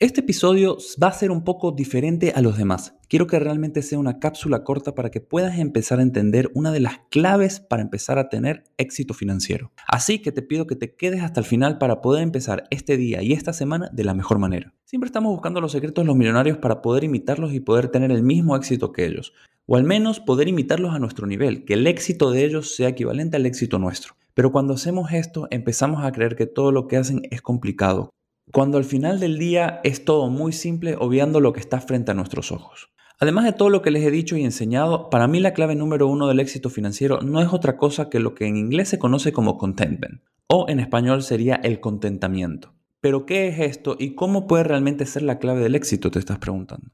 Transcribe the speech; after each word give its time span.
Este 0.00 0.20
episodio 0.20 0.76
va 1.02 1.08
a 1.08 1.12
ser 1.12 1.32
un 1.32 1.42
poco 1.42 1.72
diferente 1.72 2.30
a 2.32 2.40
los 2.40 2.56
demás. 2.56 2.94
Quiero 3.08 3.26
que 3.26 3.40
realmente 3.40 3.82
sea 3.82 3.98
una 3.98 4.20
cápsula 4.20 4.62
corta 4.62 4.94
para 4.94 5.10
que 5.10 5.20
puedas 5.20 5.58
empezar 5.58 5.98
a 5.98 6.02
entender 6.02 6.52
una 6.54 6.70
de 6.70 6.78
las 6.78 7.00
claves 7.10 7.58
para 7.58 7.82
empezar 7.82 8.16
a 8.16 8.28
tener 8.28 8.62
éxito 8.76 9.12
financiero. 9.12 9.72
Así 9.88 10.20
que 10.20 10.30
te 10.30 10.40
pido 10.40 10.68
que 10.68 10.76
te 10.76 10.94
quedes 10.94 11.24
hasta 11.24 11.40
el 11.40 11.46
final 11.46 11.78
para 11.78 12.00
poder 12.00 12.22
empezar 12.22 12.68
este 12.70 12.96
día 12.96 13.22
y 13.22 13.32
esta 13.32 13.52
semana 13.52 13.90
de 13.92 14.04
la 14.04 14.14
mejor 14.14 14.38
manera. 14.38 14.72
Siempre 14.84 15.08
estamos 15.08 15.32
buscando 15.32 15.60
los 15.60 15.72
secretos 15.72 16.04
de 16.04 16.06
los 16.06 16.16
millonarios 16.16 16.58
para 16.58 16.80
poder 16.80 17.02
imitarlos 17.02 17.52
y 17.52 17.58
poder 17.58 17.88
tener 17.88 18.12
el 18.12 18.22
mismo 18.22 18.54
éxito 18.54 18.92
que 18.92 19.04
ellos. 19.04 19.32
O 19.66 19.74
al 19.74 19.82
menos 19.82 20.20
poder 20.20 20.46
imitarlos 20.46 20.94
a 20.94 21.00
nuestro 21.00 21.26
nivel, 21.26 21.64
que 21.64 21.74
el 21.74 21.88
éxito 21.88 22.30
de 22.30 22.44
ellos 22.44 22.76
sea 22.76 22.90
equivalente 22.90 23.36
al 23.36 23.46
éxito 23.46 23.80
nuestro. 23.80 24.14
Pero 24.34 24.52
cuando 24.52 24.74
hacemos 24.74 25.10
esto 25.10 25.48
empezamos 25.50 26.04
a 26.04 26.12
creer 26.12 26.36
que 26.36 26.46
todo 26.46 26.70
lo 26.70 26.86
que 26.86 26.98
hacen 26.98 27.22
es 27.32 27.42
complicado, 27.42 28.14
cuando 28.52 28.78
al 28.78 28.84
final 28.84 29.20
del 29.20 29.38
día 29.38 29.80
es 29.84 30.04
todo 30.04 30.30
muy 30.30 30.52
simple 30.52 30.96
obviando 30.98 31.40
lo 31.40 31.52
que 31.52 31.60
está 31.60 31.80
frente 31.80 32.12
a 32.12 32.14
nuestros 32.14 32.52
ojos. 32.52 32.90
Además 33.20 33.44
de 33.44 33.52
todo 33.52 33.68
lo 33.68 33.82
que 33.82 33.90
les 33.90 34.04
he 34.04 34.10
dicho 34.10 34.36
y 34.36 34.44
enseñado, 34.44 35.10
para 35.10 35.26
mí 35.26 35.40
la 35.40 35.52
clave 35.52 35.74
número 35.74 36.06
uno 36.06 36.28
del 36.28 36.38
éxito 36.38 36.70
financiero 36.70 37.20
no 37.20 37.40
es 37.40 37.52
otra 37.52 37.76
cosa 37.76 38.08
que 38.08 38.20
lo 38.20 38.34
que 38.34 38.46
en 38.46 38.56
inglés 38.56 38.88
se 38.88 38.98
conoce 38.98 39.32
como 39.32 39.58
contentment, 39.58 40.22
o 40.46 40.66
en 40.68 40.78
español 40.78 41.22
sería 41.22 41.56
el 41.56 41.80
contentamiento. 41.80 42.74
Pero 43.00 43.26
¿qué 43.26 43.48
es 43.48 43.58
esto 43.58 43.96
y 43.98 44.14
cómo 44.14 44.46
puede 44.46 44.64
realmente 44.64 45.04
ser 45.04 45.22
la 45.22 45.38
clave 45.38 45.60
del 45.60 45.74
éxito? 45.74 46.10
Te 46.10 46.20
estás 46.20 46.38
preguntando. 46.38 46.90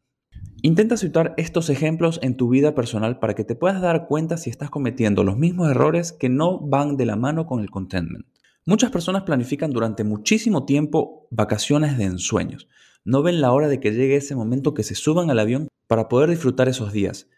Intenta 0.62 0.97
situar 0.97 1.34
estos 1.37 1.69
ejemplos 1.69 2.19
en 2.23 2.39
tu 2.39 2.48
vida 2.48 2.75
personal 2.75 3.19
para 3.19 3.34
que 3.34 3.45
te 3.45 3.55
puedas 3.55 3.83
dar 3.83 4.07
cuenta 4.07 4.39
si 4.39 4.48
estás 4.48 4.71
cometiendo 4.71 5.25
los 5.25 5.37
mismos 5.37 5.71
errores 5.71 6.12
que 6.12 6.31
no 6.31 6.59
van 6.59 6.97
de 6.97 7.05
la 7.05 7.17
mano 7.17 7.45
con 7.45 7.61
el 7.61 7.71
contentment. 7.71 8.25
Muchas 8.67 8.91
personas 8.91 9.25
planifican 9.25 9.73
durante 9.73 10.05
muchísimo 10.05 10.65
tiempo 10.65 11.29
vacaciones 11.31 11.99
de 11.99 12.05
ensueños. 12.05 12.67
No 13.05 13.23
ven 13.23 13.43
la 13.43 13.53
hora 13.53 13.69
de 13.69 13.79
que 13.79 13.93
llegue 13.93 14.17
ese 14.17 14.35
momento 14.35 14.73
que 14.73 14.83
se 14.83 14.95
suban 14.95 15.29
al 15.29 15.39
avión 15.39 15.69
para 15.87 16.09
poder 16.09 16.31
disfrutar 16.31 16.71
esos 16.71 16.91
días. 16.91 17.29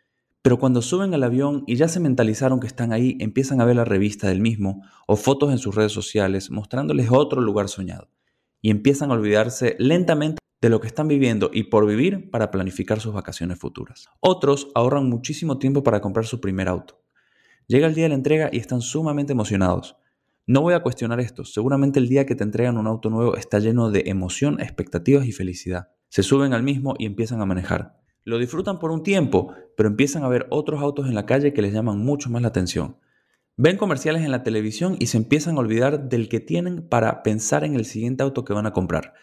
Pero 0.43 0.61
cuando 0.61 0.83
suben 0.83 1.15
al 1.15 1.25
avión 1.25 1.65
y 1.67 1.75
ya 1.75 1.89
se 1.89 1.99
mentalizaron 1.99 2.61
que 2.61 2.69
están 2.69 2.93
ahí, 2.93 3.17
empiezan 3.19 3.61
a 3.61 3.65
ver 3.65 3.75
la 3.75 3.85
revista 3.85 4.29
del 4.29 4.41
mismo 4.41 4.85
o 5.09 5.17
fotos 5.17 5.51
en 5.51 5.59
sus 5.59 5.75
redes 5.75 5.91
sociales 5.91 6.53
mostrándoles 6.53 7.09
otro 7.11 7.41
lugar 7.41 7.69
soñado. 7.69 8.09
Y 8.63 8.71
empiezan 8.71 9.11
a 9.11 9.15
olvidarse 9.15 9.75
lentamente 9.81 10.39
de 10.61 10.71
lo 10.71 10.81
que 10.81 10.87
están 10.87 11.09
viviendo 11.09 11.51
y 11.53 11.65
por 11.65 11.89
vivir 11.89 12.31
para 12.31 12.53
planificar 12.53 13.01
sus 13.01 13.13
vacaciones 13.13 13.59
futuras. 13.59 14.07
Otros 14.21 14.69
ahorran 14.77 15.09
muchísimo 15.09 15.59
tiempo 15.59 15.83
para 15.83 16.01
comprar 16.01 16.25
su 16.25 16.41
primer 16.41 16.69
auto. 16.69 17.03
Llega 17.67 17.89
el 17.89 17.95
día 17.97 18.05
de 18.05 18.11
la 18.11 18.15
entrega 18.15 18.49
y 18.53 18.59
están 18.59 18.81
sumamente 18.81 19.33
emocionados 19.33 19.97
no 20.47 20.61
voy 20.61 20.75
a 20.75 20.81
cuestionar 20.81 21.19
esto, 21.19 21.45
seguramente 21.45 21.99
el 21.99 22.09
día 22.09 22.25
que 22.25 22.37
te 22.37 22.45
entregan 22.45 22.79
un 22.79 22.87
auto 22.87 23.11
nuevo 23.11 23.37
está 23.37 23.59
lleno 23.59 23.91
de 23.91 24.05
emoción, 24.07 24.61
expectativas 24.61 25.27
y 25.27 25.33
felicidad. 25.33 25.89
Se 26.09 26.23
suben 26.23 26.53
al 26.53 26.63
mismo 26.63 26.95
y 26.99 27.07
empiezan 27.07 27.41
a 27.41 27.47
manejar. 27.47 28.01
Lo 28.23 28.39
disfrutan 28.39 28.79
por 28.79 28.93
un 28.93 29.03
tiempo, 29.03 29.53
pero 29.77 29.89
empiezan 29.89 30.23
a 30.23 30.29
ver 30.29 30.47
otros 30.51 30.81
autos 30.81 31.09
en 31.09 31.17
la 31.17 31.27
calle 31.27 31.53
que 31.53 31.63
les 31.63 31.73
llaman 31.73 31.99
mucho 31.99 32.31
más 32.31 32.43
la 32.43 32.49
atención. 32.49 32.97
Ven 33.57 33.77
comerciales 33.77 34.23
en 34.23 34.31
la 34.31 34.45
televisión 34.45 34.97
y 35.01 35.07
se 35.07 35.17
empiezan 35.17 35.57
a 35.57 35.61
olvidar 35.61 36.09
del 36.09 36.29
que 36.29 36.39
tienen 36.39 36.89
para 36.89 37.25
pensar 37.25 37.65
en 37.65 37.75
el 37.75 37.85
siguiente 37.85 38.23
auto 38.23 38.45
que 38.45 38.53
van 38.53 38.67
a 38.67 38.73
comprar. 38.73 39.15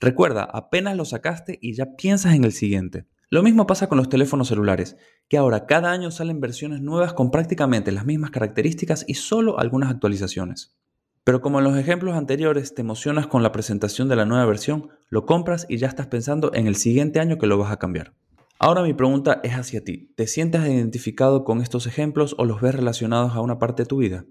Recuerda, 0.00 0.42
apenas 0.42 0.96
lo 0.96 1.04
sacaste 1.04 1.60
y 1.62 1.74
ya 1.74 1.94
piensas 1.94 2.34
en 2.34 2.42
el 2.42 2.52
siguiente. 2.52 3.06
Lo 3.32 3.42
mismo 3.42 3.66
pasa 3.66 3.88
con 3.88 3.96
los 3.96 4.10
teléfonos 4.10 4.48
celulares, 4.48 4.98
que 5.30 5.38
ahora 5.38 5.64
cada 5.64 5.90
año 5.90 6.10
salen 6.10 6.42
versiones 6.42 6.82
nuevas 6.82 7.14
con 7.14 7.30
prácticamente 7.30 7.90
las 7.90 8.04
mismas 8.04 8.30
características 8.30 9.06
y 9.08 9.14
solo 9.14 9.58
algunas 9.58 9.90
actualizaciones. 9.90 10.76
Pero 11.24 11.40
como 11.40 11.58
en 11.58 11.64
los 11.64 11.78
ejemplos 11.78 12.14
anteriores 12.14 12.74
te 12.74 12.82
emocionas 12.82 13.26
con 13.26 13.42
la 13.42 13.50
presentación 13.50 14.10
de 14.10 14.16
la 14.16 14.26
nueva 14.26 14.44
versión, 14.44 14.90
lo 15.08 15.24
compras 15.24 15.64
y 15.66 15.78
ya 15.78 15.86
estás 15.86 16.08
pensando 16.08 16.52
en 16.52 16.66
el 16.66 16.76
siguiente 16.76 17.20
año 17.20 17.38
que 17.38 17.46
lo 17.46 17.56
vas 17.56 17.72
a 17.72 17.78
cambiar. 17.78 18.12
Ahora 18.58 18.82
mi 18.82 18.92
pregunta 18.92 19.40
es 19.42 19.54
hacia 19.54 19.82
ti. 19.82 20.12
¿Te 20.14 20.26
sientes 20.26 20.60
identificado 20.66 21.42
con 21.44 21.62
estos 21.62 21.86
ejemplos 21.86 22.34
o 22.36 22.44
los 22.44 22.60
ves 22.60 22.74
relacionados 22.74 23.32
a 23.32 23.40
una 23.40 23.58
parte 23.58 23.84
de 23.84 23.88
tu 23.88 23.96
vida? 23.96 24.26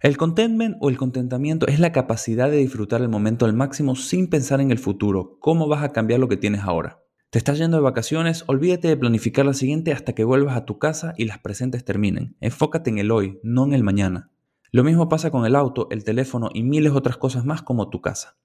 El 0.00 0.16
contentment 0.16 0.78
o 0.80 0.88
el 0.88 0.96
contentamiento 0.96 1.66
es 1.66 1.78
la 1.78 1.92
capacidad 1.92 2.50
de 2.50 2.56
disfrutar 2.56 3.02
el 3.02 3.10
momento 3.10 3.44
al 3.44 3.52
máximo 3.52 3.96
sin 3.96 4.30
pensar 4.30 4.62
en 4.62 4.70
el 4.70 4.78
futuro, 4.78 5.36
cómo 5.40 5.68
vas 5.68 5.84
a 5.84 5.92
cambiar 5.92 6.20
lo 6.20 6.28
que 6.28 6.38
tienes 6.38 6.62
ahora. 6.62 7.02
Te 7.36 7.38
estás 7.38 7.58
yendo 7.58 7.76
de 7.76 7.82
vacaciones, 7.82 8.44
olvídate 8.46 8.88
de 8.88 8.96
planificar 8.96 9.44
la 9.44 9.52
siguiente 9.52 9.92
hasta 9.92 10.14
que 10.14 10.24
vuelvas 10.24 10.56
a 10.56 10.64
tu 10.64 10.78
casa 10.78 11.12
y 11.18 11.26
las 11.26 11.38
presentes 11.38 11.84
terminen. 11.84 12.34
Enfócate 12.40 12.88
en 12.88 12.96
el 12.96 13.10
hoy, 13.10 13.40
no 13.42 13.66
en 13.66 13.74
el 13.74 13.82
mañana. 13.82 14.30
Lo 14.72 14.82
mismo 14.82 15.10
pasa 15.10 15.30
con 15.30 15.44
el 15.44 15.54
auto, 15.54 15.86
el 15.90 16.02
teléfono 16.02 16.48
y 16.54 16.62
miles 16.62 16.94
otras 16.94 17.18
cosas 17.18 17.44
más 17.44 17.60
como 17.60 17.90
tu 17.90 18.00
casa. 18.00 18.38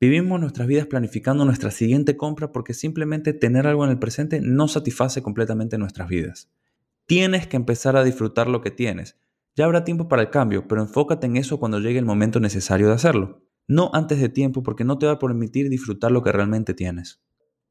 Vivimos 0.00 0.40
nuestras 0.40 0.66
vidas 0.66 0.88
planificando 0.88 1.44
nuestra 1.44 1.70
siguiente 1.70 2.16
compra 2.16 2.50
porque 2.50 2.74
simplemente 2.74 3.32
tener 3.32 3.68
algo 3.68 3.84
en 3.84 3.92
el 3.92 4.00
presente 4.00 4.40
no 4.42 4.66
satisface 4.66 5.22
completamente 5.22 5.78
nuestras 5.78 6.08
vidas. 6.08 6.50
Tienes 7.06 7.46
que 7.46 7.56
empezar 7.56 7.96
a 7.96 8.02
disfrutar 8.02 8.48
lo 8.48 8.60
que 8.60 8.72
tienes. 8.72 9.20
Ya 9.54 9.66
habrá 9.66 9.84
tiempo 9.84 10.08
para 10.08 10.22
el 10.22 10.30
cambio, 10.30 10.66
pero 10.66 10.82
enfócate 10.82 11.28
en 11.28 11.36
eso 11.36 11.60
cuando 11.60 11.78
llegue 11.78 12.00
el 12.00 12.04
momento 12.04 12.40
necesario 12.40 12.88
de 12.88 12.94
hacerlo. 12.94 13.44
No 13.68 13.92
antes 13.94 14.20
de 14.20 14.28
tiempo 14.28 14.64
porque 14.64 14.82
no 14.82 14.98
te 14.98 15.06
va 15.06 15.12
a 15.12 15.18
permitir 15.20 15.68
disfrutar 15.68 16.10
lo 16.10 16.24
que 16.24 16.32
realmente 16.32 16.74
tienes. 16.74 17.20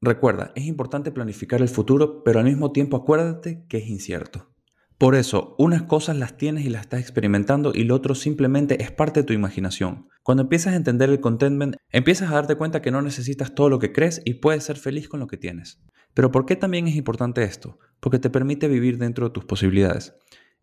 Recuerda, 0.06 0.52
es 0.54 0.66
importante 0.66 1.12
planificar 1.12 1.64
el 1.64 1.68
futuro, 1.68 2.24
pero 2.24 2.38
al 2.38 2.46
mismo 2.46 2.72
tiempo 2.72 2.96
acuérdate 2.96 3.66
que 3.68 3.80
es 3.80 3.88
incierto. 3.88 4.54
Por 5.00 5.16
eso, 5.16 5.56
unas 5.58 5.82
cosas 5.82 6.16
las 6.16 6.38
tienes 6.38 6.64
y 6.64 6.70
las 6.70 6.82
estás 6.82 7.00
experimentando 7.00 7.72
y 7.74 7.86
lo 7.86 7.96
otro 7.96 8.14
simplemente 8.14 8.84
es 8.84 8.92
parte 8.92 9.22
de 9.22 9.24
tu 9.26 9.34
imaginación. 9.34 10.08
Cuando 10.22 10.44
empiezas 10.44 10.74
a 10.74 10.76
entender 10.76 11.10
el 11.10 11.22
contentment, 11.22 11.78
empiezas 11.90 12.30
a 12.30 12.36
darte 12.36 12.54
cuenta 12.54 12.84
que 12.84 12.92
no 12.92 13.02
necesitas 13.02 13.56
todo 13.56 13.68
lo 13.68 13.80
que 13.80 13.92
crees 13.92 14.22
y 14.26 14.36
puedes 14.36 14.64
ser 14.64 14.78
feliz 14.78 15.10
con 15.10 15.20
lo 15.20 15.26
que 15.26 15.38
tienes. 15.38 15.82
Pero 16.14 16.30
¿por 16.30 16.46
qué 16.46 16.56
también 16.56 16.88
es 16.88 16.96
importante 16.96 17.42
esto? 17.42 17.80
Porque 18.00 18.20
te 18.20 18.30
permite 18.30 18.68
vivir 18.68 19.00
dentro 19.00 19.26
de 19.26 19.34
tus 19.34 19.46
posibilidades. 19.46 20.14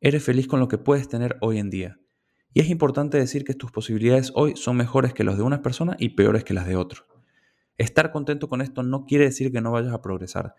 Eres 0.01 0.23
feliz 0.23 0.47
con 0.47 0.61
lo 0.61 0.69
que 0.69 0.79
puedes 0.79 1.09
tener 1.09 1.37
hoy 1.41 1.59
en 1.59 1.69
día. 1.69 1.99
Y 2.55 2.61
es 2.61 2.71
importante 2.71 3.19
decir 3.19 3.43
que 3.43 3.55
tus 3.55 3.73
posibilidades 3.73 4.31
hoy 4.37 4.55
son 4.55 4.77
mejores 4.77 5.13
que 5.13 5.25
las 5.25 5.37
de 5.37 5.43
una 5.43 5.63
persona 5.63 5.97
y 5.99 6.11
peores 6.11 6.45
que 6.45 6.55
las 6.55 6.69
de 6.69 6.77
otro. 6.77 7.12
Estar 7.83 8.13
contento 8.13 8.49
con 8.49 8.61
esto 8.61 8.85
no 8.85 9.07
quiere 9.07 9.25
decir 9.25 9.51
que 9.51 9.61
no 9.61 9.73
vayas 9.73 9.93
a 9.93 10.01
progresar, 10.01 10.55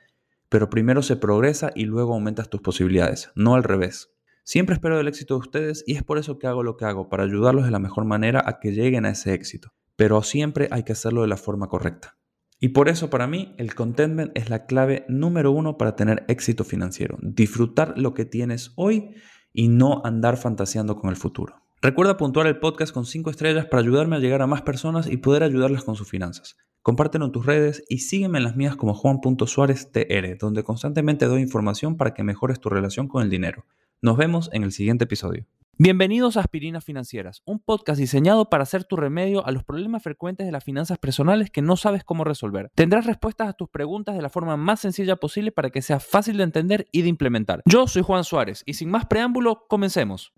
pero 0.50 0.69
primero 0.69 1.01
se 1.01 1.16
progresa 1.16 1.72
y 1.73 1.85
luego 1.85 2.16
aumentas 2.16 2.50
tus 2.50 2.59
posibilidades, 2.59 3.31
no 3.34 3.56
al 3.56 3.63
revés. 3.63 4.11
Siempre 4.44 4.73
espero 4.73 5.00
el 5.00 5.07
éxito 5.07 5.35
de 5.35 5.39
ustedes 5.39 5.85
y 5.88 5.95
es 5.95 6.03
por 6.03 6.17
eso 6.17 6.38
que 6.38 6.47
hago 6.47 6.63
lo 6.63 6.75
que 6.75 6.83
hago, 6.83 7.07
para 7.07 7.23
ayudarlos 7.23 7.63
de 7.63 7.72
la 7.72 7.79
mejor 7.79 8.03
manera 8.03 8.44
a 8.45 8.59
que 8.59 8.73
lleguen 8.73 9.06
a 9.06 9.12
ese 9.12 9.33
éxito. 9.33 9.72
Pero 9.95 10.22
siempre 10.22 10.67
hay 10.69 10.83
que 10.83 10.91
hacerlo 10.91 11.22
de 11.22 11.29
la 11.29 11.38
forma 11.38 11.69
correcta. 11.69 12.17
Y 12.59 12.69
por 12.69 12.89
eso 12.89 13.09
para 13.09 13.25
mí 13.25 13.56
el 13.57 13.73
contentment 13.73 14.38
es 14.38 14.50
la 14.50 14.66
clave 14.66 15.06
número 15.07 15.53
uno 15.53 15.78
para 15.78 15.95
tener 15.95 16.25
éxito 16.28 16.66
financiero. 16.66 17.17
Disfrutar 17.22 17.97
lo 17.97 18.13
que 18.13 18.25
tienes 18.25 18.73
hoy 18.75 19.16
y 19.53 19.69
no 19.69 20.01
andar 20.03 20.35
fantaseando 20.35 20.97
con 20.97 21.09
el 21.09 21.16
futuro. 21.16 21.56
Recuerda 21.81 22.17
puntuar 22.17 22.47
el 22.47 22.59
podcast 22.59 22.94
con 22.94 23.06
5 23.06 23.29
estrellas 23.29 23.67
para 23.67 23.81
ayudarme 23.81 24.17
a 24.17 24.19
llegar 24.19 24.41
a 24.41 24.47
más 24.47 24.63
personas 24.63 25.09
y 25.09 25.16
poder 25.16 25.44
ayudarlas 25.44 25.85
con 25.85 25.95
sus 25.95 26.09
finanzas. 26.09 26.57
Compártelo 26.83 27.23
en 27.23 27.31
tus 27.31 27.45
redes 27.45 27.81
y 27.88 27.99
sígueme 27.99 28.39
en 28.39 28.44
las 28.44 28.57
mías 28.57 28.75
como 28.75 28.94
juan.suárez.tr, 28.94 30.38
donde 30.38 30.63
constantemente 30.66 31.27
doy 31.27 31.41
información 31.41 31.95
para 31.95 32.13
que 32.13 32.23
mejores 32.23 32.59
tu 32.59 32.67
relación 32.67 33.07
con 33.07 33.23
el 33.23 33.29
dinero. 33.29 33.66
Nos 34.01 34.17
vemos 34.17 34.49
en 34.51 34.63
el 34.63 34.73
siguiente 34.73 35.05
episodio. 35.05 35.47
Bienvenidos 35.77 36.35
a 36.35 36.41
Aspirinas 36.41 36.83
Financieras, 36.83 37.41
un 37.45 37.59
podcast 37.59 37.97
diseñado 37.99 38.49
para 38.49 38.66
ser 38.66 38.83
tu 38.83 38.97
remedio 38.97 39.47
a 39.47 39.51
los 39.51 39.63
problemas 39.63 40.03
frecuentes 40.03 40.45
de 40.45 40.51
las 40.51 40.66
finanzas 40.66 40.99
personales 40.99 41.49
que 41.49 41.61
no 41.61 41.77
sabes 41.77 42.03
cómo 42.03 42.25
resolver. 42.25 42.69
Tendrás 42.75 43.05
respuestas 43.05 43.47
a 43.47 43.53
tus 43.53 43.69
preguntas 43.69 44.15
de 44.15 44.21
la 44.21 44.29
forma 44.29 44.57
más 44.57 44.81
sencilla 44.81 45.15
posible 45.15 45.53
para 45.53 45.69
que 45.69 45.81
sea 45.81 46.01
fácil 46.01 46.35
de 46.35 46.44
entender 46.44 46.88
y 46.91 47.01
de 47.01 47.07
implementar. 47.07 47.63
Yo 47.65 47.88
soy 47.88 48.01
Juan 48.01 48.25
Suárez 48.25 48.61
y 48.65 48.73
sin 48.73 48.91
más 48.91 49.05
preámbulo, 49.05 49.65
comencemos. 49.69 50.33